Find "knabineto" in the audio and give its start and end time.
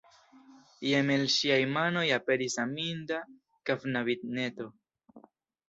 3.73-4.69